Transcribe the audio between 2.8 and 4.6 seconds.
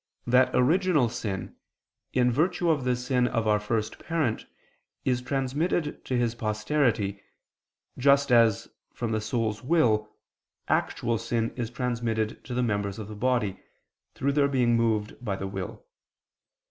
the sin of our first parent,